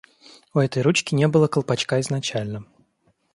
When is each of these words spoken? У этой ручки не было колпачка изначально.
У 0.55 0.59
этой 0.59 0.81
ручки 0.81 1.13
не 1.13 1.27
было 1.27 1.45
колпачка 1.47 1.99
изначально. 1.99 2.65